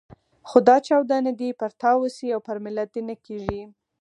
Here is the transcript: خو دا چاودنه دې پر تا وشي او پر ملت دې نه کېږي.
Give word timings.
خو 0.49 0.57
دا 0.67 0.77
چاودنه 0.87 1.31
دې 1.39 1.49
پر 1.59 1.71
تا 1.81 1.91
وشي 2.01 2.27
او 2.35 2.41
پر 2.47 2.57
ملت 2.65 2.87
دې 2.95 3.01
نه 3.09 3.15
کېږي. 3.25 3.63